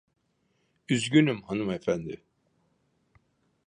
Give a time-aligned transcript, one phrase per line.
[0.89, 2.21] Üzgünüm hanımefendi.